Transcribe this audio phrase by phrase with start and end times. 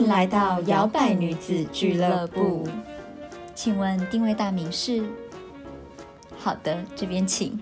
[0.00, 2.66] 迎来到摇摆女子俱乐部。
[3.54, 5.04] 请问定位大名是？
[6.38, 7.60] 好的，这边请。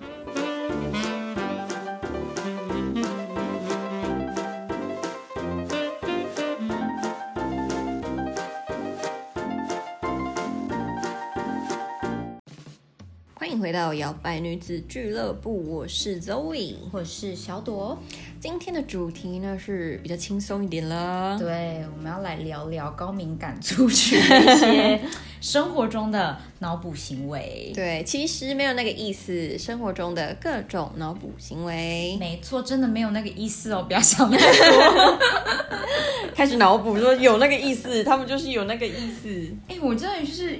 [13.35, 17.98] 欢迎回到摇摆女子俱乐部，我是 Zoe，我是小朵。
[18.41, 25.01] 今天的主题呢是比较轻松一点了，对，我们要来聊聊高敏感族群一些
[25.41, 27.73] 生活中的脑补行为。
[27.74, 35.18] 对，其实没有那个意思，生活中的各种脑补行为，没错，真的没有那个意思哦，不要想太多。
[36.32, 39.29] 开始脑补说有那个意思，他们就是有那个意思。
[39.66, 40.57] 哎，我真的就是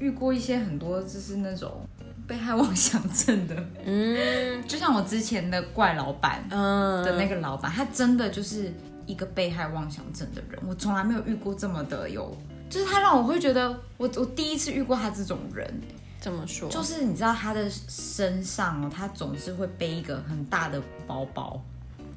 [0.00, 1.70] 遇过一些很多，就是那种。
[2.24, 4.22] 被害妄想症的，嗯，就
[4.82, 8.74] 像我之前的怪老板，嗯，的那个老板，他真的就是
[9.06, 10.60] 一个被害妄想症的人。
[10.66, 12.36] 我从来没有遇过这么的有，
[12.68, 15.72] 就是他让我会觉得，我我第一次遇过他这种人。
[16.20, 16.68] 怎么说？
[16.68, 21.62] 就是你知道他的身上哦，他总是会背一个很大的包包，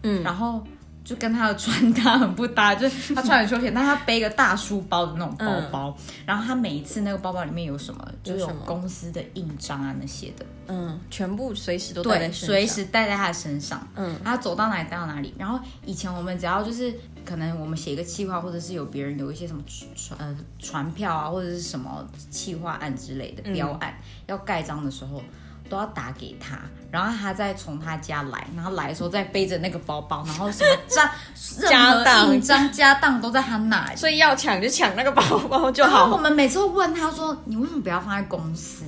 [0.02, 0.66] 嗯，然后。
[1.06, 15.32] 就跟他的穿搭很不搭，就是他穿很休闲，但他背个大书包的那种包包，然后他每一次那个包包里面有什么，就有公司的印章啊那些的，嗯，全部随时都带在，随时带在他的身上，嗯，他走到哪里带到哪里。
[15.38, 16.92] 然后以前我们只要就是
[17.24, 23.96] 可能我们写一个企划，或者是有别人有一些什么传呃传票啊，或者是什么企划案之类的标案
[24.26, 25.22] 要盖章的时候。
[25.70, 26.58] 都要打给他，
[26.92, 31.12] 然后他再从他家来，然后来的时候再背着那个包包，然后什么家
[31.70, 36.06] 家当印章家当都在他那，所以要抢就抢那个包包就好。
[36.14, 38.86] 我们每次都问他说：“你为什么不要放在公司？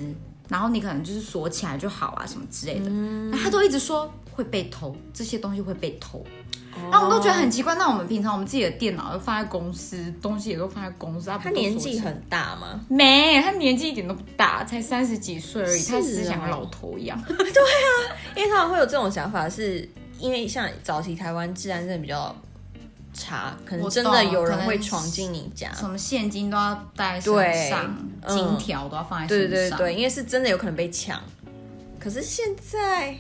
[0.48, 6.24] 然后你可能就是锁起来就好啊，什么之类的。”嗯他都一直说会被偷，这些东西会被偷。
[6.92, 7.74] 然后我们都觉得很奇怪。
[7.74, 11.32] 那我们平常我们自己的电脑都放在公司，东西也都放在公司。
[11.42, 12.80] 他年纪很大吗？
[12.88, 15.84] 没，他年纪一点都不大，才三十几岁而已。
[15.84, 17.20] 他思想老头一样。
[17.28, 17.90] 对啊，
[18.36, 19.90] 因为他们会有这种想法，是
[20.20, 22.36] 因为像早期台湾治安真的比较
[23.12, 27.98] 差，可能真的有人会闯进你家，什么现金都要带身上，
[28.28, 29.50] 金条都要放在身上。
[29.50, 31.20] 对对对，因为是真的有可能被抢。
[32.00, 33.18] 可是现在。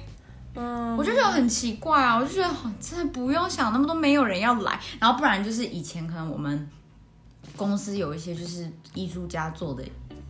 [0.97, 6.68] 我就觉得很奇怪啊，我就觉得真的不用想那么多，没有人要来，然后不然就是以前可能我们
[7.56, 9.84] 公司有一些就是艺术家做的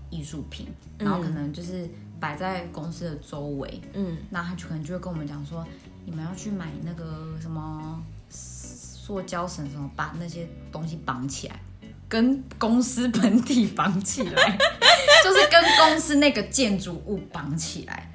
[0.09, 0.67] 艺术品，
[0.97, 1.89] 然后可能就是
[2.19, 5.65] 摆在公司的周围，嗯，那他就可能就会跟我们讲说，
[6.05, 11.59] 你们要去买那个什么塑胶绳，什么把那些东西绑起来，
[12.09, 14.57] 跟公司本体绑起来，
[15.23, 18.11] 就是跟公司那个建筑物绑起来。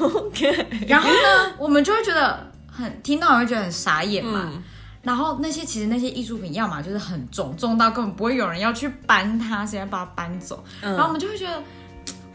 [0.00, 4.52] OK，然后呢，我们就会觉得很听到，会觉得很傻眼嘛。
[5.02, 10.62] 然后那些其实那些艺术品，要么就是很重，重到根本不会有人要去搬它，现在把它搬走。
[10.80, 11.62] 然后我们就会觉得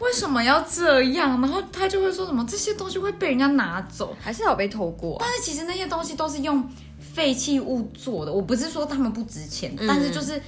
[0.00, 1.40] 为什么要这样？
[1.40, 5.16] 然后他就会说什么这些东西会被人家拿走，还是有被偷过？
[5.20, 6.66] 但是其实那些东西都是用
[6.98, 8.32] 废弃物做的。
[8.32, 10.40] 我不是说他们不值钱，但是就是。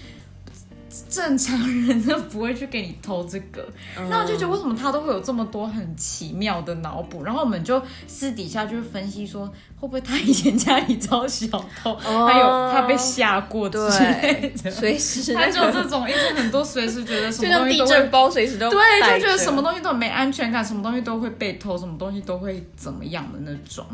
[1.09, 3.67] 正常人都不会去给你偷这个，
[4.11, 9.47] 那我就觉得为什么他都会有这么多很奇妙的脑补，然后我们就私底下就分析说，
[9.81, 11.47] 会不会他以前家里遭小
[11.83, 18.81] 偷，还有他被吓过之类的， 随时他就这种一直很多随时觉得什么东西地震包随时都对，
[19.19, 23.84] 就觉得什么东西都没安全感，什么东西都会被偷，什么东西都会怎么样的那种。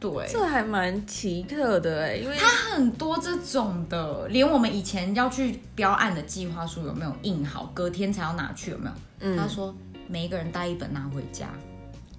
[0.00, 8.92] 对，这还蛮奇特的哎，因为他很多这种的，连我们以前要去标案的计划书有没有印好，隔天才要拿去有没有？
[9.20, 9.74] 嗯，他说
[10.06, 11.48] 每一个人带一本拿回家，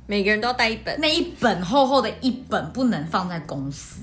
[0.07, 4.01] 每个人都要带一本，那一本厚厚的一本不能放在公司。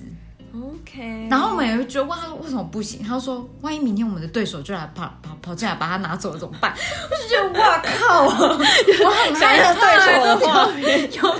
[0.63, 3.03] OK，然后我们也会觉得问他说为什么不行？
[3.03, 6.73] 他说万一明天我们的对手就来跑跑跑进来把他拿走了怎么办？
[7.11, 10.73] 我就觉得哇靠，我很害怕对手的话有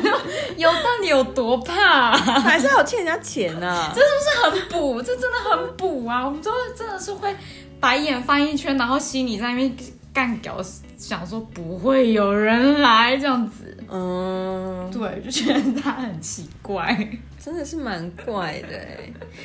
[0.03, 0.17] 没有
[0.57, 2.17] 有到底有多怕？
[2.17, 3.91] 还是要欠人家钱呢？
[3.95, 4.07] 这是
[4.51, 5.01] 不是很补？
[5.03, 6.25] 这真的很补啊！
[6.25, 7.35] 我们都真的是会
[7.81, 9.77] 白眼翻一圈，然后心里在那边
[10.13, 10.57] 干屌，
[10.97, 13.77] 想说不会有人来这样子。
[13.89, 17.09] 嗯，对，就觉得他很奇怪。
[17.47, 18.85] 真的是蛮怪的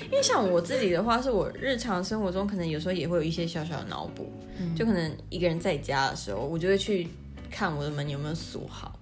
[0.06, 4.34] 因为像我自己的话，是我日常生活中可能有时候也会有一些小小的脑补，
[4.76, 7.08] 就可能一个人在家的时候，我就会去
[7.52, 8.98] 看我的门有没有锁好。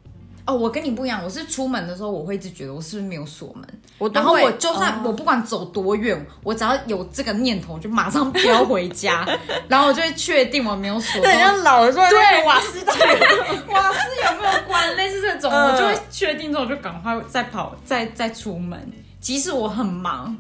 [0.50, 3.64] 哦，我跟你不一样，我是出门的时候我会一直觉得我是不是没有锁门，
[4.00, 9.28] 我然后我就算我不管走多远，我只要有这个念头，就马上飙回家，
[9.70, 11.22] 然后我就会确定我没有锁。
[11.22, 12.46] 对，像老的时候，对。
[12.46, 12.94] 瓦斯对
[13.72, 18.92] 瓦斯有没有关，类似这种，我就会确定之后就赶快再跑，再再出门，
[19.22, 20.36] 即使我很忙，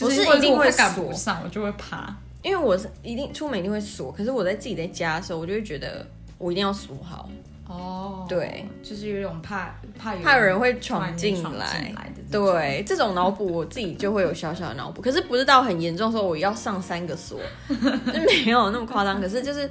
[0.00, 2.14] 我是一定会赶不上，我就会爬。
[2.42, 6.06] 因为我是一定出门一定会锁，可是我在自己在家的时候，我就会觉得
[6.38, 7.28] 我一定要锁好，
[7.72, 11.94] 哦，对，就是有一种怕怕有怕有人会闯闯进闯来。
[12.30, 17.38] 对，这种脑补我自己就会有小小的脑补，可是不是到很严重的时候我要上三个锁，
[17.68, 19.20] 就 没有那么夸张。
[19.20, 19.68] 可是就是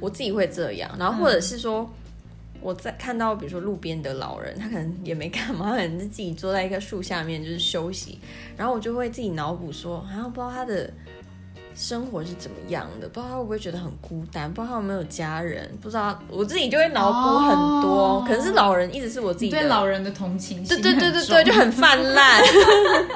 [0.00, 1.88] 我自己会这样，然后或者是说
[2.60, 8.18] 我在看到比如说路边的老人，他可能也没干嘛，他可能是自己坐在一棵树下面就是休息，
[8.56, 10.90] 然后我就会自己脑补说，好像不知道他的。
[11.74, 13.08] 生活是怎么样的？
[13.08, 14.52] 不知道他会不会觉得很孤单？
[14.52, 15.70] 不知道他有没有家人？
[15.80, 17.90] 不知道我自己就会脑补很多。
[17.90, 22.42] 哦可能是老人一直是我自己的对老人的同情心对对对对对，就很泛滥。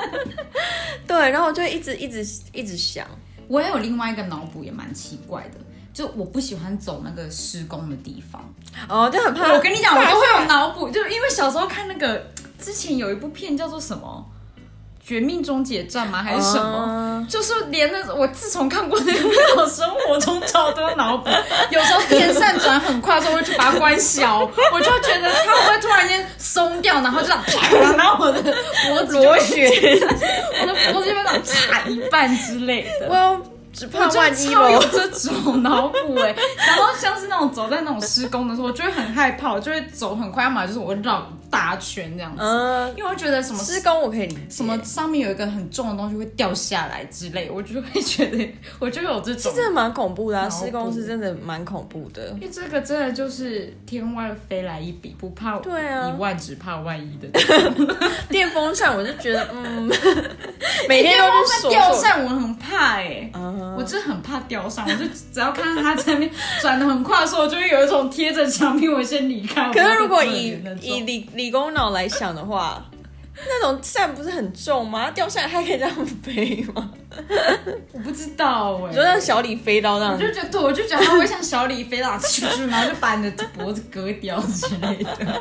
[1.07, 3.07] 对，然后我就一直一直一直想，
[3.47, 5.59] 我也有另外一个脑补，也蛮奇怪的，
[5.93, 8.43] 就我不喜欢走那个施工的地方。
[8.89, 9.53] 哦，就很怕。
[9.53, 12.27] 我跟你讲，我都会有脑补，就因为小时候看那个
[12.59, 14.27] 之前有一部片叫做什么
[15.07, 16.23] 《绝命终结站》吗？
[16.23, 17.04] 还是什么？
[17.15, 17.27] 么？
[17.29, 21.31] 就是连那我自从看过那个，我生活中超多脑补。
[21.71, 24.41] 有时候电扇转很快的时候，我会去把它关小，
[24.73, 28.43] 我就觉得它会不会突然间松掉，然后就这样啪， 然后我的
[28.89, 29.71] 脖子螺旋，
[30.61, 33.09] 我的脖子就会这样啪一半之类的。
[33.09, 33.41] 我
[33.73, 34.81] 只怕万一超有。
[34.93, 44.41] 这种脑补哎，然后像是那种走在那种施工的时候，我就会很害怕，我就会走很快，要么就是我会绕大圈这样子，嗯，因为我觉得什么施工我可以理解。
[44.51, 49.53] 什么上面有一个很重的东西会掉下来之类，我就会觉得 我就有这种。
[49.55, 52.31] 真的蛮恐怖的、啊，施工是真的蛮恐怖的。
[52.35, 57.29] 因为这个真的就是天外飞来一笔，不怕对啊一万只怕万一的。
[58.29, 59.89] 电风扇我就觉得，嗯，
[60.89, 61.71] 每天都是锁锁。
[61.71, 66.31] 掉扇，我很怕哎、嗯我真的很怕吊扇，我就只要看到它在那边
[66.63, 69.71] 转的很快的时候，我就会有一种贴着墙壁，我先离开。
[69.73, 72.85] 可是如果以以理理工脑来想的话，
[73.37, 75.07] 那种扇不是很重吗？
[75.07, 76.91] 它掉下来还可以这样飞吗？
[77.93, 85.41] 我不知道哎、你说让小李飞刀那样我就觉得，对我就觉得它会像小李飞刀出去，然后就把你的脖子割掉之类的，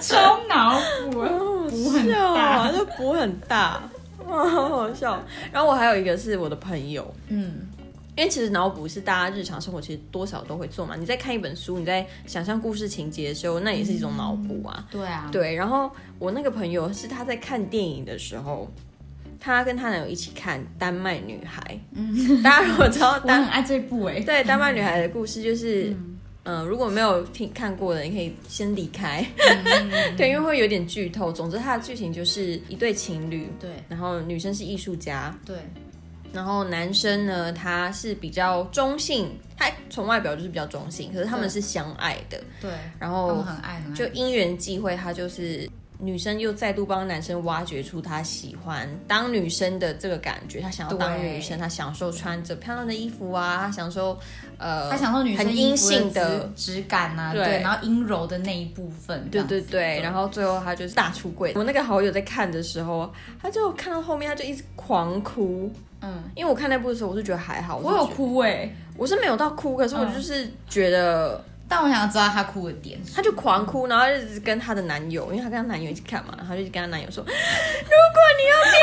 [0.00, 0.78] 超脑
[1.10, 1.28] 补啊，
[1.70, 2.70] 补很大。
[2.72, 3.82] 就补很大，
[4.26, 5.22] 哇，好好笑。
[5.52, 7.68] 然后我还有一个是我的朋友，嗯，
[8.16, 10.96] 因为其实脑补是大家日常生活其实多少都会做嘛。
[10.96, 14.86] 你在看一本书，你在想象故事情节的时候，那也是一种脑补啊。
[14.90, 18.70] 对啊，对，然后我那个朋友是他在看电影的时候，
[19.40, 21.60] 她跟她男友一起看《丹麦女孩》。
[21.92, 25.90] 嗯，大家如果知道我很丹爱这部哎、对丹麦女孩的故事，就是。
[25.90, 26.13] 嗯、
[26.66, 29.26] 如果没有听看过的，你可以先离开。
[30.16, 31.32] 对，因为会有点剧透。
[31.32, 33.70] 总之，它的剧情就是一对情侣，对。
[33.88, 35.56] 然后女生是艺术家，对，
[36.32, 42.38] 然后男生呢，他是比较中性，他从外表就是比较中性，可是他们是相爱的。
[42.60, 43.42] 对，然后
[43.94, 45.68] 就因缘际会，他就是
[45.98, 54.18] 女生又再度帮男生挖掘出他喜欢当女生的这个感觉，他想要当女生，他享受穿着漂亮的衣服啊，他享受
[54.58, 56.50] 呃，他享受女生很阴性的。
[56.56, 61.52] 质质感啊，对对，然后阴柔的那一部分，对对对，然后最后他就是大出柜。
[61.54, 65.70] 我那个好友在看的时候，他就看到后面，他就一直狂哭。
[66.00, 72.98] 嗯，因为我看那部的时候，我是觉得还好，我有哭哎、我是没有到哭，可是我嗯就是觉得但我想知道她哭的点。
[73.14, 77.36] 她就狂哭，然后一直跟她的男友，因为她跟她男友一起看嘛，然后就跟她男友说：“如果
[78.38, 78.80] 你要变成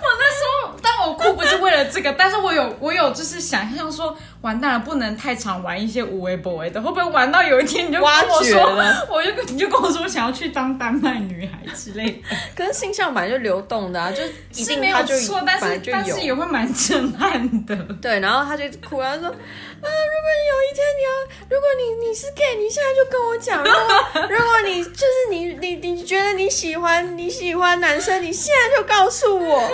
[0.00, 0.50] 我那时候，
[0.82, 12.22] 但我哭不是为了这个，但是我有我有就是想象说，完蛋了，不能太常玩一些无为 boy 的，会不会玩到有一天你就跟我说，我就你就跟我说想要去当丹麦女孩之类的，
[12.56, 14.22] 可是性向本来就流动的啊，就
[14.54, 17.76] 一是没有定他就错，但是但是也会蛮震撼的。
[18.00, 21.10] 对，然后他就哭，他说：“啊，如果有一天你要，
[21.48, 23.64] 如果你你是 gay，你现在就跟我讲。
[23.64, 29.70] 如 果如果你就是你你你觉得你喜欢你喜欢男生，你现在就告诉我，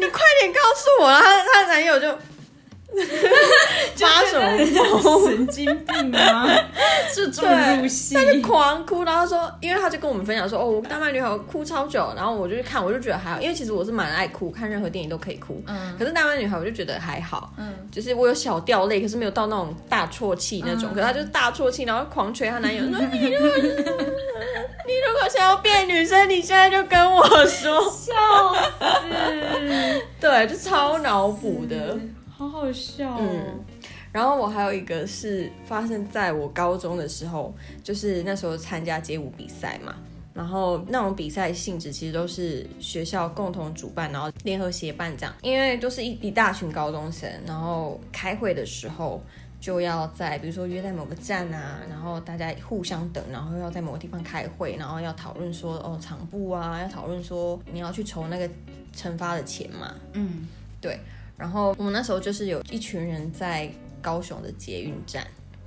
[0.00, 2.18] 你快点告诉我。”然后她男友就
[3.96, 5.24] 发什么疯？
[5.28, 6.48] 神经病吗？
[7.12, 8.14] 是这么入戏？
[8.14, 23.50] 他就狂哭，然后说，因为他就跟我们分享说，哦，我大麦女孩我哭超久，然后我就去看，我就觉得还好，因为其实我是蛮爱哭，看任何电影都可以哭，嗯可是大麦女孩我就觉得还好，嗯，就是我有小掉泪，可是没有到那种大啜泣那种，嗯可是她就是大啜泣，然后狂捶她男友，说 你如果
[24.86, 28.10] 你如果想要变女生，你现在就跟我说， 笑死，
[30.20, 31.96] 对，就超脑补的。
[32.40, 33.18] 好好笑哦。
[33.20, 33.64] 嗯
[34.12, 37.54] 然后我还有一个是发生在我高中的时候，
[37.84, 39.94] 就是那时候参加街舞比赛嘛。
[40.34, 45.32] 然后那种比赛性质其实都是学校共同主办，然后联合协办这样。
[45.42, 49.22] 因为都是一一大群高中生，然后开会的时候
[49.60, 58.48] 就要在比如说约在某个站啊，然后大家互相等，然后要在某个地方开会，然后要讨论说哦场部啊，要讨论说你要去筹那个
[58.96, 60.48] 惩罚的钱嘛，嗯，
[60.80, 60.98] 对。
[61.40, 65.26] 然后我们那时候就是有一群人在高雄的捷运站，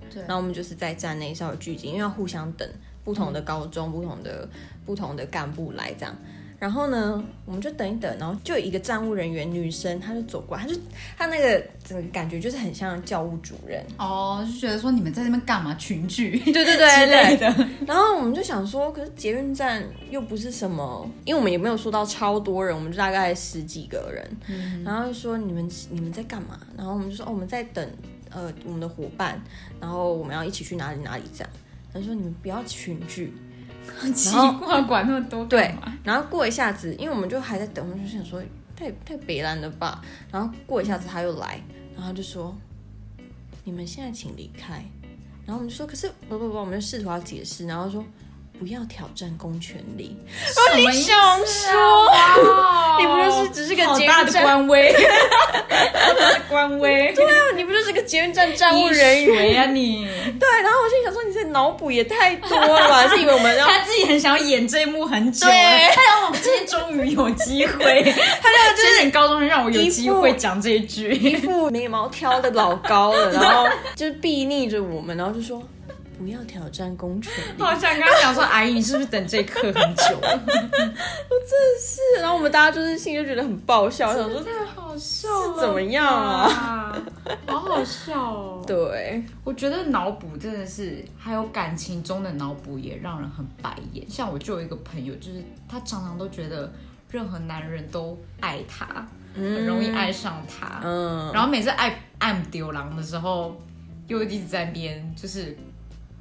[0.09, 2.69] 对然后我们就是在站内稍微聚集，因为要互相等
[3.03, 4.47] 不同的高中、不同的
[4.85, 6.15] 不同的干部来这样。
[6.63, 10.79] 然后呢，我们就等一等，然后就有一个站务人员女生，她就走过来，她就
[11.17, 17.37] 她那个整个感觉就是很像教务主任，哦，就觉得说你们在那边干嘛群聚对对对 之类对。
[17.37, 26.57] 的，然后我们就想说，可是捷运站又不是什么，因为我们也没有说到超多人，我们就大概十几个人，然后就说你们你们在干嘛？
[26.77, 27.85] 然后我们就说哦我们在等
[28.29, 29.37] 呃我们的伙伴，
[29.81, 31.49] 然后我们要一起去哪里哪里这样。
[31.93, 33.52] 他说你们不要群聚，很
[34.13, 35.73] 奇怪，管那么多对
[36.03, 38.41] 然后过一下子，因为我们就还在等，我们就想说
[38.75, 40.01] 太太北蓝了吧。
[40.31, 41.61] 然后过一下子他又来，
[41.93, 42.55] 然后他就说
[43.63, 44.83] 你们现在请离开。
[45.45, 48.03] 然后我们就说可是不不不，我们就试图要解释，然后说
[48.59, 50.15] 不要挑战公权力。
[50.45, 59.53] 什么意思想说啊你不就是只是个好大的捷运站官威，好大的官威，对对啊，你不就是个捷运站站务人员？
[59.53, 60.07] 呀啊你？
[60.39, 63.07] 对，然后我心里想说你这脑补也太多了吧？
[63.13, 75.61] 是以为我们要他自己很想要演这一幕很久了，对他让我今天终于有机会，他就之前高中生让我有机会讲这一一句，副眉毛挑的老高了，然后就是避逆着我们，然后就说
[76.23, 77.61] 不要挑战公权力。
[77.61, 80.43] 好想刚刚讲说，阿姨你是不是等这一刻很久了？
[81.79, 86.97] 是，然后我们大家就是心里就觉得很爆笑，想说太好笑了怎么样啊？
[87.45, 88.63] 好好笑哦！
[88.65, 94.09] 对，我觉得脑补真的是，还有感情中的脑补也让人很白眼。
[94.09, 96.71] 像我就有一个朋友，就是他常常都觉得
[97.09, 100.79] 任何男人都爱他，很容易爱上他。
[100.83, 103.59] 嗯，然后每次爱爱丢狼的时候，
[104.07, 105.57] 又一直在编就是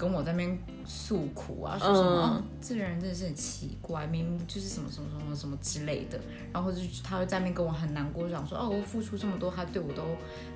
[0.03, 6.19] 跟我在那边诉苦啊，说什么、这个人真的是很奇怪，明明就是什么什么什么什么之类的，
[6.53, 10.03] 然后就他会在那边跟我很难过，想说哦，我付出这么多，他对我都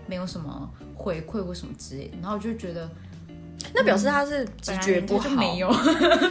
[0.09, 2.91] 没有什么回馈或什么之类的，然后我就觉得
[3.73, 5.29] 那表示他是直觉不好，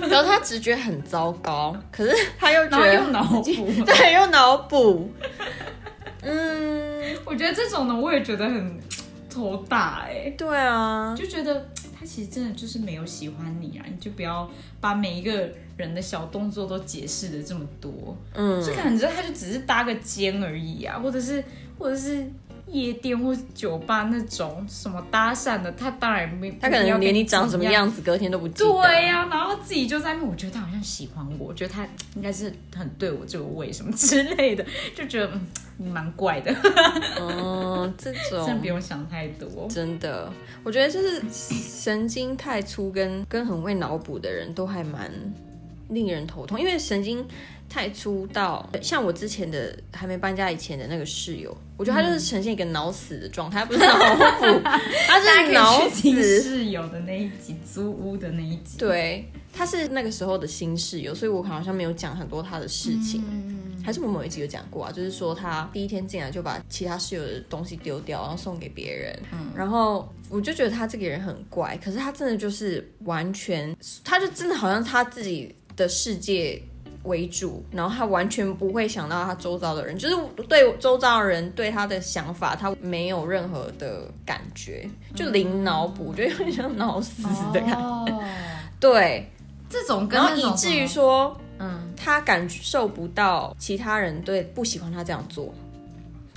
[0.10, 3.41] 然后 他直觉很糟糕，可是 他又觉得脑补。
[3.86, 5.10] 对，又脑补。
[6.22, 8.77] 嗯，我觉得这种呢，我也觉得很
[9.29, 11.65] 头大哎、对啊，就觉得
[12.05, 14.47] 他其实真的就是没有喜欢你啊，你就不要
[14.79, 21.43] 把每一个人的小动作都解释的这么多，嗯，就感觉他就只是搭个肩而已啊，或者是
[21.79, 22.29] 或者是
[22.67, 27.63] 夜店或酒吧那种什么搭讪的，他当然没他可能连你长什么。
[27.65, 28.69] 样子隔天都不记得。
[28.69, 36.55] 对呀、然后自己就在那边，我觉得他好像喜欢我，我觉得他应该是很对我这个胃什么之类的，就觉得嗯，你蛮怪的，
[37.19, 39.67] 嗯， 这种真不用想太多。
[39.69, 40.31] 真的，
[40.63, 45.12] 我觉得就是神经太粗跟跟很会脑补的人都还蛮
[45.89, 47.25] 令人头痛，因为神经
[47.69, 56.41] 太粗到像我之前的还没搬家以前的那个室友，我觉得他就是呈现一个脑死的状态，他不是脑补， 他是脑死。
[56.41, 58.77] 室友的那一集，租屋的那一集。
[58.77, 63.24] 对，他是那个时候的新室友，所以我好像没有讲很多他的事情。
[63.29, 63.55] 嗯
[63.86, 69.15] 还是我某一集有讲过啊，就是说他第一天进来就把其他室友的东西丢掉，然后送给别人。
[69.31, 76.60] 嗯然后我就觉得他这个人很怪，可是他真的就是完全，他就真的好像他自己的世界
[77.05, 80.15] 为主，然后他完全不会想到他周遭的人，就是
[80.47, 87.79] 对周遭的人对他的想法，他没有任何的感觉，就零脑补，就有点像脑死的感觉。
[87.79, 88.24] 哦，
[88.79, 89.29] 对，
[89.69, 91.35] 这种跟然后以至于，说。
[91.57, 95.53] 嗯，他感受不到其他人对不喜欢他这样做，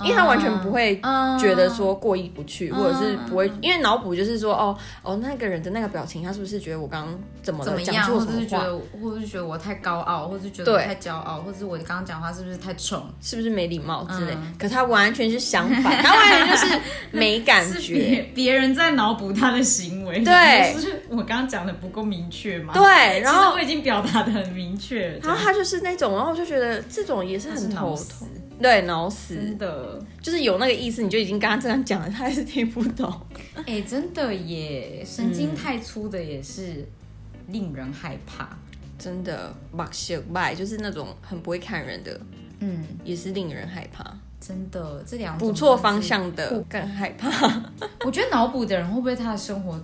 [0.03, 2.75] 因为他完全不会嗯觉得说过意不去，嗯。
[2.75, 13.03] 或者是不会，因为脑补就是说，哦哦，那个人的那个表情，他是不是觉得我刚刚怎么了，怎么样，讲错或者是觉得，或者是觉得我太高傲，或者是觉得我太骄傲，或者是我刚刚讲话是不是太冲？
[13.21, 14.33] 是不是没礼貌之类？
[14.33, 14.53] 嗯。
[14.57, 16.79] 可他完全是相反， 他完全就是
[17.11, 17.93] 没感觉。
[17.93, 20.73] 别别人在脑补他的行为，对。
[20.73, 22.73] 就是我刚刚讲的不够明确嘛？
[22.73, 28.27] 对，然后其实我已经表达的很明确，然后他就是那种，然后我就觉得这种也是很头痛，，
[28.61, 33.11] 对，脑死，真的，就是有那个意思，你就已经跟他这样讲了，他还是听不懂。
[33.65, 36.85] 哎、真的耶，神经太粗的也是
[37.47, 38.49] 令人害怕。
[38.97, 42.19] 真的，把小拜就是那种很不会看人的，
[42.59, 44.03] 嗯，也是令人害怕。
[44.41, 47.29] 真的，这两种捕错方向的更害怕。
[48.03, 49.81] 我觉得脑补的人会不会他的生活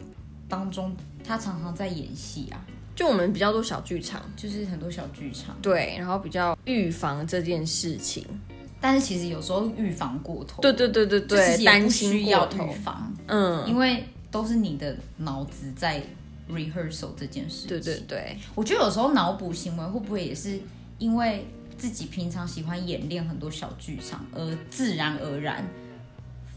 [0.49, 2.59] 当中，他常常在演戏啊？
[2.93, 8.25] 就我们比较多小剧场，就是很多小剧场，对，然后比较预防这件事情。
[8.81, 12.71] 但是其实有时候预防过头，对对对对对，担心需要预。
[12.83, 16.03] 防，嗯，因为都是你的脑子在
[16.49, 17.69] rehearsal 这件事情。
[17.69, 20.59] 对对对，我觉得有时候脑补行为会不会也是
[20.99, 25.65] 因为自己平常喜欢演练很多小剧场，而自然而然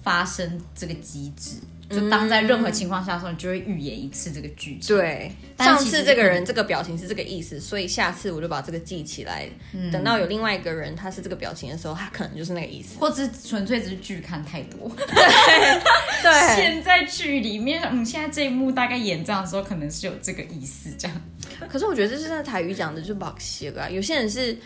[0.03, 1.57] 发生这个机制？
[1.91, 4.95] 就当在任何情况下的时候，你就会预演一次这个剧情。
[4.97, 9.49] 对，上次这个人这个表情是这个意思，所以下次我就把这个记起来。
[9.91, 14.91] 等到有另外一个人他是这个表情的时候，他可能就是那个意思，或者纯粹只是剧看太多。
[16.23, 21.21] 对，现在剧里面，嗯，现在这一幕大概演这样的时候，可能是有这个意思这样。
[21.69, 23.89] 可是我觉得这是在台语讲的，就把写啊。
[23.89, 24.57] 有些人是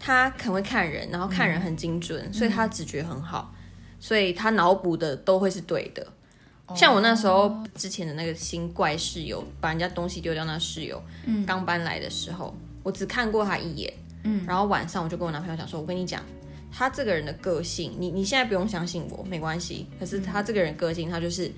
[0.00, 3.54] 他很会看人，然后看人很精准，所以他直觉很好，
[4.00, 6.04] 所以他脑补的都会是对的。
[6.74, 11.02] 像我那时候之前的那个新怪室友，把人家东西丢掉那室友，
[11.46, 13.92] 刚搬来的时候，我只看过他一眼，
[14.24, 16.22] 嗯，然后晚上我就跟我男朋友讲说，我跟你讲，
[16.70, 21.50] 他这个人的个性，你你现在不用相信我，没关系，可是他这个人个性，他就是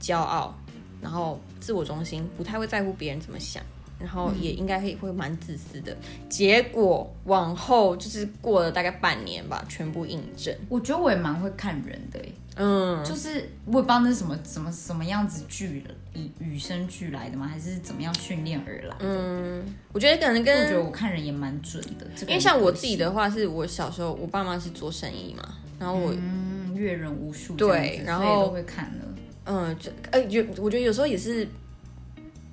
[0.00, 0.56] 骄傲，
[1.02, 3.62] 然后自我中心，不太会在乎别人怎么想。
[3.98, 5.96] 然后也应该会会蛮自私的，
[6.28, 10.54] 结果往后就是过了大概半年吧，全部印证。
[10.68, 12.18] 我觉得我也蛮会看人的，
[12.56, 17.46] 嗯，就是我也不知道那是什么什么什么样子剧以与生俱来的吗？
[17.46, 18.96] 还是怎么样训练而来？
[18.98, 29.04] 嗯，我觉得可能跟我觉得我看人也蛮准的，因为像我自己的话，是我小时候我爸妈是做生意嘛，然后我嗯阅人无数，对，然后都会看了，
[29.44, 31.48] 嗯，就呃有我觉得有时候也是。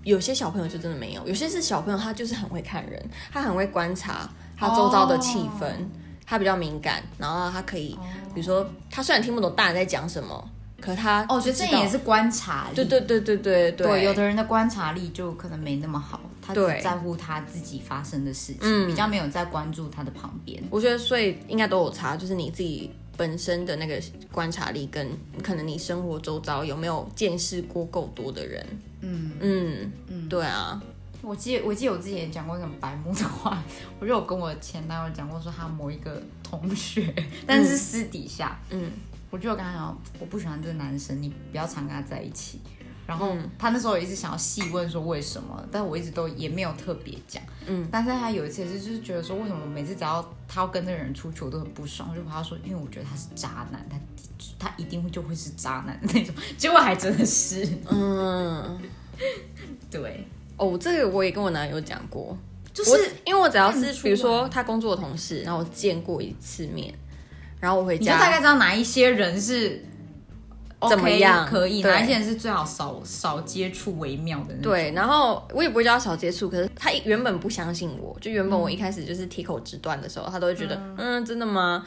[0.04, 5.68] 有些小朋友就真的没有，有些是小朋友，他就是很会看人，他很会观察他周遭的气氛，
[6.26, 7.98] 他比较敏感，然后他可以，
[8.34, 20.64] 比如说他虽然听不懂大人在讲什么，可他哦，我觉得这也是观察力，对对对对对对，有的人的观察力就可能没那么好，他只在乎他自己发生的事情，比较没有在关注他的旁边。
[20.72, 24.02] 我觉得所以应该都有差，就是你自己本身的那个
[24.32, 25.08] 观察力，跟
[25.44, 28.66] 可能你生活周遭有没有见识过够多的人。
[29.02, 30.82] 嗯嗯嗯，对啊，
[31.22, 33.64] 我记得我记得我之前讲过一个白目的话，
[34.00, 37.14] 我就有跟我前男友讲过，说他某一个同学，
[37.46, 38.90] 但是私底下，嗯，
[39.30, 42.60] 我就跟他讲，我不喜欢这个男生，你不要常跟他在一起。
[43.12, 53.98] 然后他那时候也是想要细问说为什么，但我一直都也没有特别讲，嗯，但是他有一次也是就是觉得说为什么每次只要他要跟那个人出去，我都很不爽，我就跟他说，因为我觉得他是渣男，他
[54.58, 58.80] 他一定会就会是渣男那种， 结果还真的是，嗯，
[59.92, 62.38] 对，哦，这个我也跟我男友讲过，
[62.74, 66.94] 就是因为我只要是比如说他工作的同事，然后我见过一次面，
[67.60, 69.84] 然后我回家，你就大概知道哪一些人是。
[70.90, 71.46] 怎么样？
[71.46, 74.54] 可以，哪一些人是最好少少接触为妙的？
[74.62, 81.86] 对，然后我也不会叫他少接触，可是他原本不相信我，就原本我一开始就是铁口直断的时候，他都会觉得，嗯，真的吗？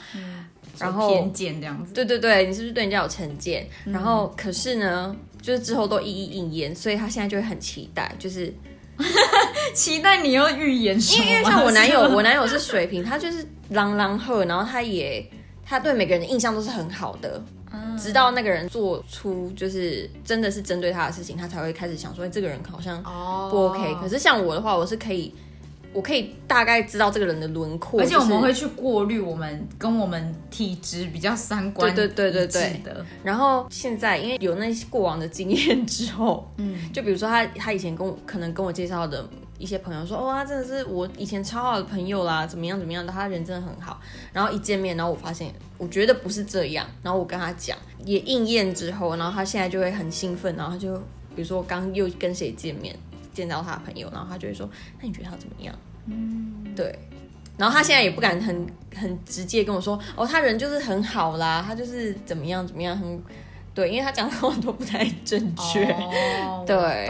[0.78, 1.92] 然后偏见这样子。
[1.92, 3.66] 对对对，你是不是对人家有成见？
[3.84, 8.52] 然后可是呢，就是之后都一一应验，所以他现在就会很期待，就是
[9.74, 11.24] 期待你要预言什么？
[11.24, 15.24] 因为像我男友， 我男友是水瓶，他就是朗朗赫，然后他也
[15.64, 17.42] 他对每个人的印象都是很好的。
[17.98, 23.02] 直到那个人做出就是真的是针对他的事情，他才会开始想说这个人好像
[23.50, 23.94] 不 OK。
[24.00, 25.32] 可是像我的话，我是可以，
[25.92, 33.06] 我可以大概知道这个人的轮廓，而且我们会去过滤我们跟我们体质比较三观对对对对对的。
[33.22, 39.28] 然后现在因为有那些过往的经验之后，嗯，就比如说他他以前跟我可能跟我介绍的。
[39.64, 43.98] 一些朋友说，哦，他真的是我以前超好的朋友啦，怎么样怎么样的，他人真的很好。
[44.30, 46.86] 然后一见面，然后我发现，我觉得不是这样。
[47.02, 50.94] 然后我跟他讲，也应验之后，然后他现在就会很兴奋，然后他就
[51.34, 52.94] 比如说我刚又跟谁见面，
[53.32, 54.68] 见到他的朋友，然后他就会说，
[55.00, 55.74] 那你觉得他怎么样？
[56.04, 56.98] 嗯，对。
[57.56, 63.22] 然后他现在也不敢很很直接跟我说，哦，他人就是很好啦，他就是怎么样怎么样，很
[63.72, 65.86] 对，因为他讲的话都不太正确。
[66.66, 67.08] 对，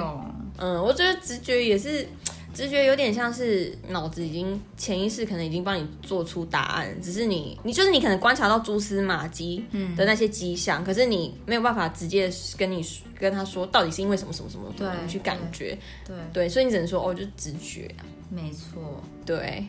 [0.56, 2.06] 嗯，我觉得直觉也是。
[2.54, 9.64] 直觉有点像是脑子已经潜意识可能已经帮你做出答案，只是你你就是你可能观察到蛛丝马迹
[9.96, 12.82] 的那些迹象，可是你没有办法直接跟你
[13.18, 17.92] 跟他说到底是因为什么什么什么，对，去感觉，对对，所以你只能说哦，就直觉。
[17.98, 19.66] 啊，没错，对。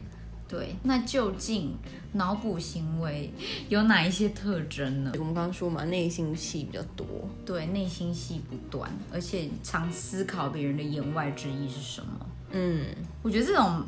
[0.48, 1.76] 对，那究竟
[2.14, 3.34] 脑补行为
[3.68, 5.12] 有哪一些特征呢？
[5.18, 7.08] 我们刚刚说嘛，内心戏比较多，
[7.44, 12.28] 对，内心戏不断，而且常思考别人的言外之意是什么。
[12.58, 12.86] 嗯，
[13.22, 13.84] 我觉得这种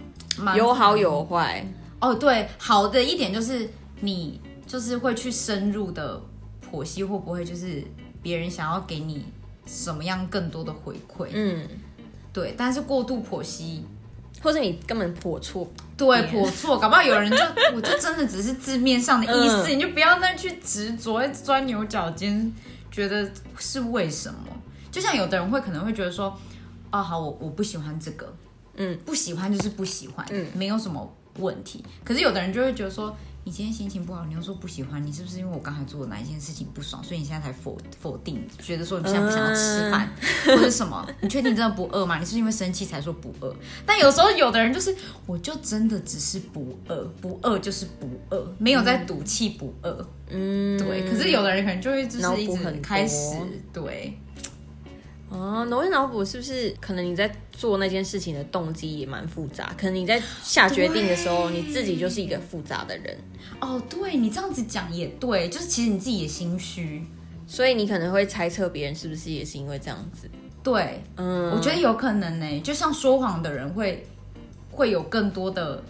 [0.56, 1.66] 有好有坏
[2.02, 2.14] 哦。
[2.14, 3.70] 对，好的一点就是
[4.02, 6.22] 你就是会去深入的
[6.70, 7.82] 剖析，会不会就是
[8.22, 9.26] 别人想要给你
[9.66, 11.30] 什么样更多的回馈？
[11.32, 11.66] 嗯，
[12.34, 12.54] 对。
[12.58, 13.86] 但是过度剖析，
[14.44, 17.38] 或者你根本剖错，对，剖错，搞不好有人就
[17.74, 22.54] 我就真的只是字面上的意思，你就不要再去执着钻牛角尖，
[22.92, 24.40] 觉得是为什么。
[24.92, 26.38] 就像有的人会可能会觉得说，
[26.92, 28.34] 哦，好，我我不喜欢这个，
[28.78, 31.84] 嗯，不喜欢就是不喜欢，嗯没有什么问题。
[32.04, 40.12] 可是有的人就会觉得说，你今天心情不好，你又说不喜欢，你是不是因为我刚才做的哪一件事情不爽，所以你现在才否否定，觉得说你现在不想要吃饭，
[40.46, 41.08] 或者什么？
[41.22, 42.20] 你确定真的不饿吗？
[42.20, 43.56] 你是不是因为生气才说不饿？
[43.86, 50.08] 但有时候有的人就是，我就真的只是不饿，不饿就是不饿，没有在赌气不饿。
[50.30, 53.38] 嗯，对，可是有的人可能就会就是一直开始
[53.72, 54.18] 对。
[55.30, 59.74] 哦，挪威脑补是不是可能你在做那件事情的动机也蛮复杂？
[59.78, 63.18] 可能你在下决定的时候，你自己就是一个复杂的人，
[63.60, 67.04] 哦，对你这样子讲也对，就是其实你自己也心虚。
[67.50, 70.30] 所以你可能会猜测别人是不是也是因为这样子。
[70.62, 74.06] 对，嗯，我觉得有可能呢、就像说谎的人会
[74.70, 75.82] 会有更多的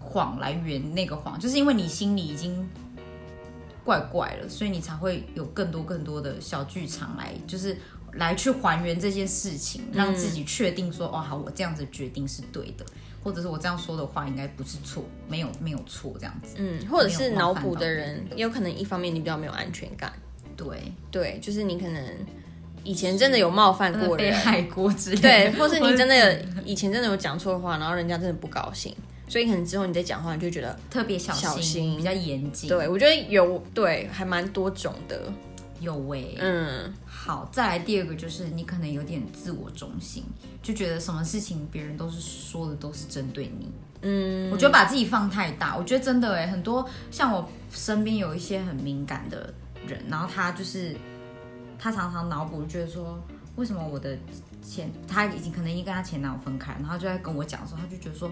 [0.00, 2.68] 谎来圆那个谎，就是因为你心里已经
[3.84, 7.76] 怪怪了，所以你才会有更多更多的小剧场来，就是
[8.14, 12.84] 来去还原这件事情，让自己确定说，哦，好，我这样子决定是对的，
[13.22, 16.56] 或者是我这样说的话应该不是错，没有没有错这样子。
[16.58, 20.12] 嗯，或者是脑补的人，也有可能一方面你比较没有安全感，
[20.56, 22.04] 对，对，就是你可能
[22.82, 28.94] 以前真的有冒犯过人，被害过之类的，对，或是你真的有以前真的有讲错话，然后人家真的不高兴，
[29.28, 31.96] 所以可能之后你在讲话，你就觉得，特别小心，小心。
[31.96, 32.68] 比较严谨。
[32.68, 35.32] 对我觉得有对，还蛮多种的，
[35.80, 36.92] 有喂、嗯，
[37.30, 40.24] 好，再来第二个就是你可能有点自我中心，
[40.60, 43.70] 就觉得什么事情别人都是说的都是针对你。
[44.02, 49.54] 嗯，我觉得把自己放太大，我觉得真的哎，很多像我身边有一些很敏感的
[49.86, 50.96] 人，然后他就是
[51.78, 53.16] 他常常脑补，觉得说
[53.54, 54.18] 为什么我的
[54.60, 58.28] 前他已经可能已经跟他前男友分开，然后就在跟我讲的时候，他就觉得说，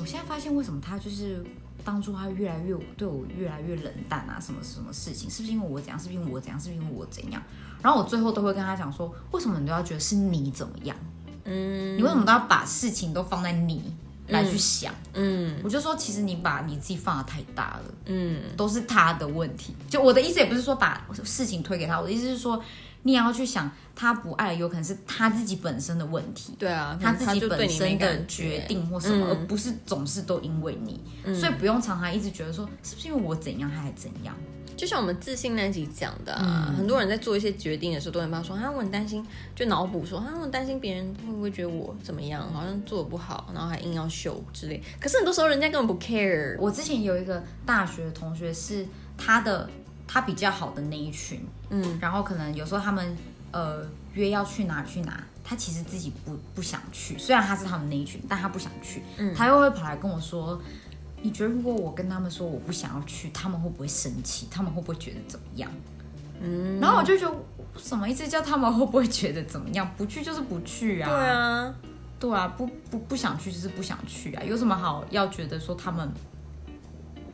[0.00, 1.44] 我现在发现为什么他就是
[1.84, 7.42] 当初他越来越对我越来越冷淡啊，什么什么事情，是不是因为我怎样，是不是因为我怎样，是不是因为我怎样？
[7.82, 10.96] 然后我最后都会跟他讲说，为什么你都要觉得是你怎么样？
[11.44, 13.92] 嗯，你为什么都要把事情都放在你
[14.28, 14.94] 来去想？
[15.14, 19.74] 嗯我就说，其实你把你自己放的太大了，嗯都是他的问题。
[19.90, 22.62] 就我的意思也不是说把事情推给他，我的意思是说，
[23.04, 26.54] 你也要去想，他不爱有可能是他自己本身的问题。
[26.58, 31.00] 对啊，他自己本身的决，定或什么，嗯而不是总是都因为你，
[31.34, 34.34] 所以不用常常一直觉得说是不是因为我怎样，他还怎样。
[34.74, 44.82] 就像我们自信那集讲的啊，很多人在做一些决定的时候，都会怕说，啊，我很担心，就脑补说，啊，我很担心别人会不会觉得我怎么样，好像做的不好，然后还硬要秀之类。
[44.98, 48.84] 可是很多时候人家根本不 care，我之前有一个大学同学是
[49.16, 49.70] 他的
[50.06, 53.16] 他比较好的那一群，嗯，然后可能有时候他们
[53.50, 60.60] 呃约要去哪去哪，他其实自己不不想去，虽然他是他们那一群，但他不想去，嗯他又会跑来跟我说。
[61.24, 64.48] 你觉得如果我跟他们说我不想要去，他们会不会生气？
[64.50, 65.70] 他们会不会觉得怎么样？
[66.40, 67.36] 嗯，然后我就觉得
[67.76, 68.26] 什么意思？
[68.26, 69.88] 叫他们会不会觉得怎么样？
[69.96, 71.08] 不去就是不去啊。
[71.08, 71.74] 对，啊，
[72.18, 76.10] 对啊，不不不想去就是不想去啊，有什么好要觉得说他们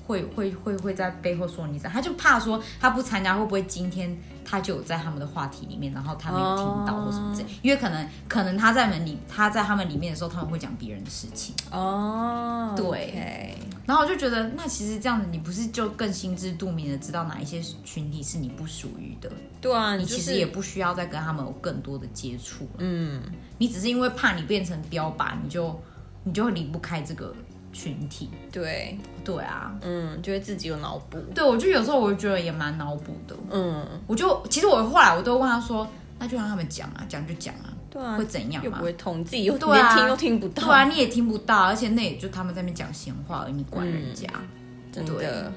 [0.09, 1.93] 会会会会在背后说你这样？
[1.93, 13.55] 他就怕说他不参加会不会今天他就有在他们的话题里面，然后他没有听到或什么之类因为可能可能他在门里他在他们里面的时候，他们会讲别人的事情，哦，对
[13.87, 22.71] 然后我就觉得那其实这样子你不是就更心知肚明的知道哪一些群体是你不属于的，对啊，你就是你其实也不需要再跟他们有更多的接触了。
[22.79, 23.23] 嗯，
[23.59, 25.79] 你只是因为怕你变成标靶，你就
[26.25, 27.35] 你就会离不开这个
[27.73, 28.31] 群体。
[28.53, 33.37] 对，对啊，嗯，就会自己有脑补，对我就有时候我就觉得也蛮脑补的。
[33.51, 35.87] 嗯，我就其实我后来我都问他说，
[36.19, 38.83] 那就让他们讲啊，讲就讲啊，对啊会，怎样嘛又不？
[38.83, 44.27] 会痛，自己又对啊连听都听不到，对啊，你也听不到，而且那也就他们在那边讲闲话而已，你管人家。
[44.91, 45.53] 真对的，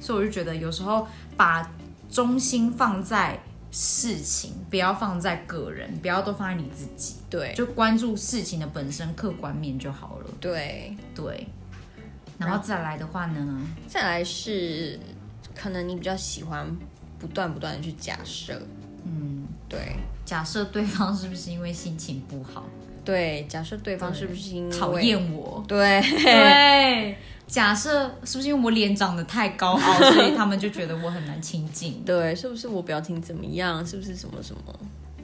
[0.00, 1.70] 所以我就觉得有时候把
[2.10, 3.40] 中心放在
[3.76, 7.52] 事情，不要放在个人，不要都放在你自己，对。
[7.54, 10.26] 就关注事情的本身客观面就好了。
[10.40, 10.96] 对。
[11.12, 11.48] 对，
[12.38, 15.00] 然后再来的话呢，再来是，
[15.56, 16.64] 可能你比较喜欢
[17.18, 18.62] 不断不断的去假设，
[19.04, 19.96] 嗯，对。
[20.24, 22.64] 假设对方是不是因为心情不好，
[23.04, 24.98] 对，假设对方是不是因为讨？
[25.00, 25.62] 厌我？
[25.66, 26.00] 对。
[26.00, 27.18] 对，
[27.54, 32.02] 假设是不是因为我脸长得太高傲， 所以他们就觉得我很难亲近？
[32.04, 33.86] 对，是不是我表情怎么样？
[33.86, 34.74] 是不是什么什么？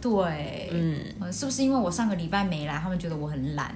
[0.00, 3.74] 对，嗯呃是不是因为我上个礼拜没来，他们觉得我很懒？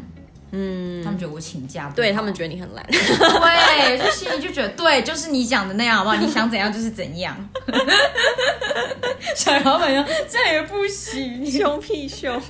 [0.57, 6.17] 嗯，他们觉得我请假对他们觉得你很懒，对，就心里就觉得对，就是你讲的那样，好不好？
[6.17, 7.37] 你想怎样就是怎样。
[9.35, 12.41] 小老板说这也不行，凶屁凶。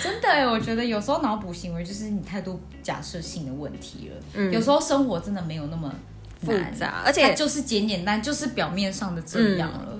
[0.00, 4.22] 真的哎，我觉得有时候脑补行为就是你太多假设性的问题了。
[4.34, 5.92] 嗯有时候生活真的没有那么
[6.44, 9.98] 复难杂而且就是简简单，就是表面上的这样了。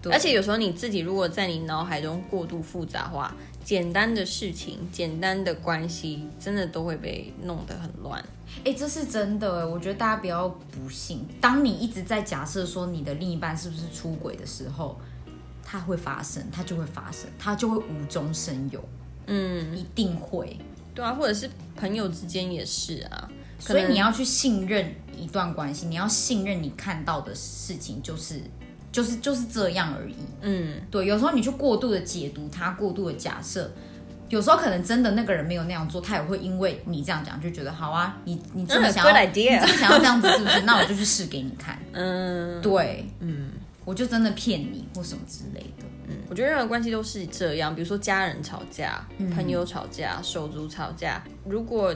[0.00, 3.34] 对而且有时候你自己如果在你脑海中过度复杂化，
[3.68, 8.18] 简单的事情、简单的关系，真的都会被弄得很乱。
[8.64, 11.22] 哎、这是真的哎，我觉得大家不要不信。
[11.38, 14.98] 当你一直在假设说你的另一半是不是出轨的时候，
[15.62, 18.82] 它会发生，它就会发生，它就会无中生有，
[19.26, 20.56] 嗯，一定会。
[20.94, 23.28] 对啊，或者是朋友之间也是啊。
[23.58, 28.40] 所以你要去信任一段关系，你要信任你看到的事情就是
[28.90, 30.14] 就是就是这样而已。
[30.40, 33.70] 嗯，对，有时候你去过度的解读他，过度的假设，
[34.28, 40.60] 有时候可能真的那个人没有那样做，他也会因为你这样讲就觉得好啊，你你这么嗯想要这么想要这样子是不是？
[40.66, 41.78] 那我就去试给你看。
[41.92, 43.50] 嗯，对，嗯。
[43.84, 45.84] 我就真的骗你或什么之类的。
[46.08, 49.02] 嗯我觉得任何关系都是这样，比如说家人吵架、
[49.34, 51.94] 朋友吵架、手足吵架，如果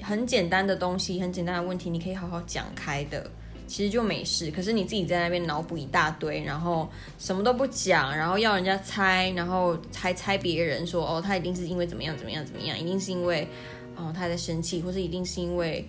[0.00, 3.28] 很简单的东西、很简单的问题，你可以好好讲开的，
[3.66, 4.50] 其实就没事。
[4.50, 13.48] 可是你自己在那边脑补一大堆，然后什么都不讲，然后要人家猜，然后还猜别人说哦，他一定是因为怎么样怎么样怎么样，一定是因为
[13.96, 15.88] 哦他在生气，或是一定是因为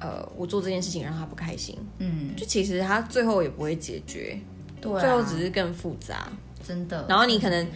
[0.00, 1.76] 呃我做这件事情让他不开心。
[1.98, 4.38] 嗯，就其实他最后也不会解决，
[4.80, 6.28] 对、啊，最后只是更复杂。
[6.66, 7.04] 真的。
[7.08, 7.66] 然后你可能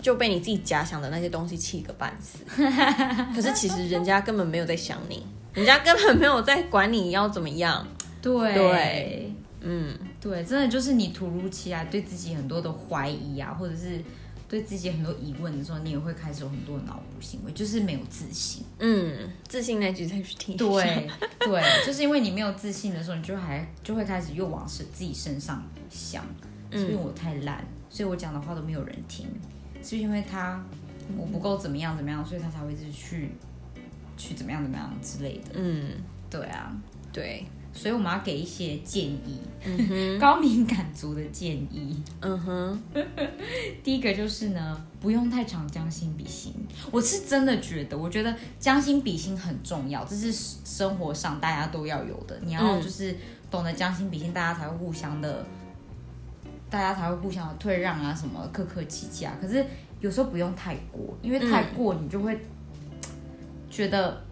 [0.00, 2.38] 就被你自己假想的那些东西气个半死。
[3.34, 7.86] 可是其实人家根本没有在想你，人家根本没有在管你要怎么样。
[8.24, 14.02] 对对嗯，对，真的就是你突如其来对自己很多的怀疑啊，或者是
[14.48, 18.62] 对自己很多疑问的时候，你也会开始有很多脑补行为，就是没有自信。
[18.78, 20.56] 嗯，自信那句再去听。
[20.56, 21.08] 对
[21.38, 26.24] 对，就是因为你没有自信的时候，你就还就会开始又往是自己身上想，
[26.72, 29.26] 是因为我太烂，所以我讲的话都没有人听？
[29.82, 30.62] 是因为他
[31.16, 33.30] 我不够怎么样怎么样，所以他才会一直去
[34.16, 35.50] 去怎么样怎么样之类的？
[35.54, 35.92] 嗯，
[36.30, 36.74] 对啊，
[37.12, 42.00] 对，所以我们要给一些建议，嗯，高敏感族的建议。
[42.20, 42.82] 嗯哼，
[43.82, 46.54] 第一个就是呢，不用太常将心比心。
[46.92, 52.38] 我是真的觉得，我觉得将心比心很重要，这是生活上大家都要有的。
[52.44, 53.14] 你要嗯就是
[53.50, 55.44] 懂得将心比心，大家才会互相的，
[56.70, 59.36] 大家才会互相的退让啊，什么客客气气啊。
[59.42, 59.66] 可是
[60.00, 62.38] 有时候不用太过，因为太过你就会
[63.68, 64.24] 觉得。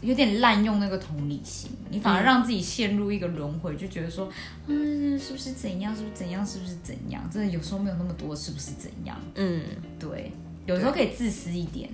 [0.00, 4.28] 有点滥用那个同理心，你反而让自己陷入一个轮回，就觉得说，
[4.66, 7.28] 嗯，是不是怎样，是不是怎样，是不是怎样？
[7.30, 9.16] 真的有时候没有那么多，是不是怎样？
[9.34, 9.62] 嗯，
[9.98, 10.32] 对，
[10.66, 11.90] 有时候可以自私一点。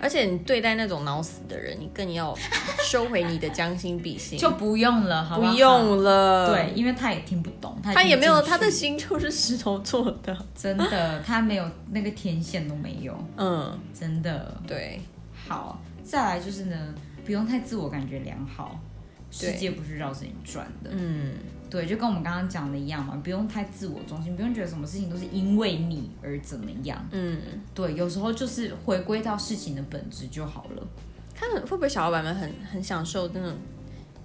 [0.00, 2.32] 而且你对待那种脑死的人，你更要
[2.84, 6.54] 收回你的将心比心，就不用了，好好不用了。
[6.54, 10.38] 对，，因为他也听不懂，他他也没有，他的心就是石头做的。
[10.54, 14.56] 真的，他没有那个天线都没有，嗯，真的。
[14.64, 15.00] 对，
[15.48, 16.76] 好，再来就是呢，
[17.28, 18.80] 不用太自我感觉良好，
[19.30, 20.88] 世界不是绕着你转的。
[20.94, 21.34] 嗯，
[21.68, 27.06] 对，就跟我们刚刚讲的一样嘛，不用太自我中心，不用觉得什么事情都是因为你而怎么样。
[27.10, 27.38] 嗯。
[27.74, 30.88] 对，有时候就是回归到事情的本质就好了。
[31.34, 33.54] 看会不会小老板们很很享受那种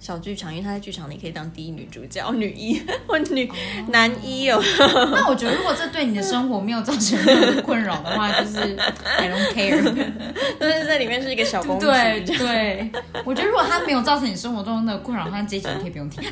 [0.04, 3.50] 小剧场，因为他在剧场里可以当第一女主角、 女一或女、
[3.88, 4.62] 男一哦。
[5.10, 8.76] 那我觉得，如果这对你的生活没有造成任何困扰的话，就是
[9.16, 9.80] I don't care。
[10.60, 12.90] 但是在里面是一个小公主，对对，
[13.24, 16.22] 我觉得如果它没有造成你生活中的困扰，那这一集你可以不用听，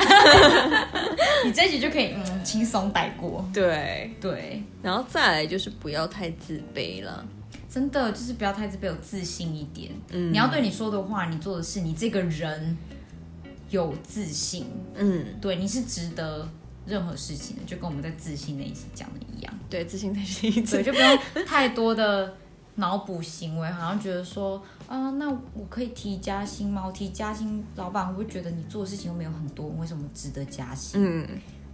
[1.46, 3.42] 你这一集就可以嗯轻松带过。
[3.54, 7.24] 对，对，然后再来就是不要太自卑了。
[7.70, 9.90] 真的就是不要太自卑，有自信一点。
[10.10, 12.76] 嗯你要对你说的话、你做的事、你这个人
[13.72, 16.48] 有自信，嗯，对，你是值得
[16.86, 19.52] 任何事情的，就跟我们在自信那一集讲的一样。
[19.68, 20.82] 对，自信才是一对，次。
[20.82, 22.36] 就不用太多的
[22.76, 26.84] 脑补行为，好像觉得说，啊、那我可以提加薪吗？
[26.86, 31.02] 我提加薪，老板会不会觉得你做的事情又没有很多，为什么值得加薪？
[31.02, 31.26] 嗯，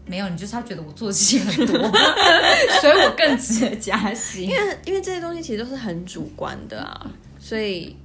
[0.07, 1.77] 没有，你就是他觉得我做的事情很多，
[2.81, 4.45] 所以我更值得加薪。
[4.45, 7.97] 因为因为这些东西其实都是很主观的啊，所以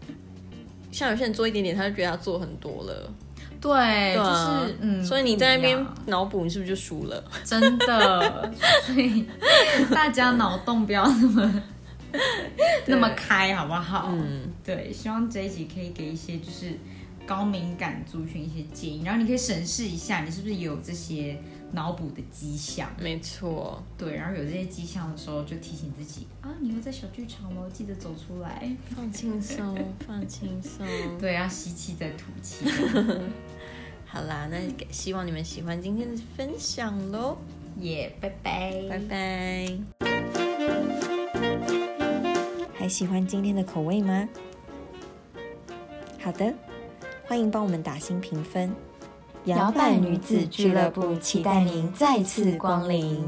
[0.91, 3.13] 像有些人做一点点，他就觉得他做很多了，
[3.63, 7.23] 对，对啊就是嗯，所以你在那边脑补，你是不是就输了？
[7.45, 8.54] 真的，
[8.86, 9.26] 所以
[9.89, 11.63] 大家脑洞不要那么
[12.86, 14.10] 那么开，好不好？
[14.12, 16.78] 嗯，对，希望这一集可以给一些就是
[17.26, 21.39] 高敏感族群一些建议，然后你可以审视一下，你是不是也有这些
[21.71, 22.89] 脑补的迹象。
[22.99, 28.69] 没错，对，然后有这些迹象的时候，就提醒自己啊，你又在小剧场了，记得走出来。
[28.93, 30.86] 放轻松，放轻松。
[31.17, 32.65] 对，要吸气再吐气。
[34.13, 34.60] 好啦，那
[34.91, 37.36] 希望你们喜欢今天的分享喽，
[37.80, 39.76] 耶、拜拜，拜拜。
[42.76, 44.30] 还喜欢今天的口味吗？
[46.21, 46.54] 好的，
[47.26, 48.71] 欢迎帮我们打新评分。
[49.45, 53.19] 摇摆女子俱乐部期待您再次光临。